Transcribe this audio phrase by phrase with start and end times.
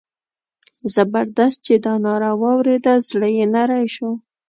[0.93, 4.11] زبردست چې دا ناره واورېده زړه یې نری شو.